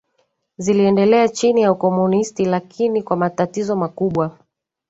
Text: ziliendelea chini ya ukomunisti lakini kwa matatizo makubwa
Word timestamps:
ziliendelea 0.57 1.27
chini 1.27 1.61
ya 1.61 1.71
ukomunisti 1.71 2.45
lakini 2.45 3.03
kwa 3.03 3.17
matatizo 3.17 3.75
makubwa 3.75 4.37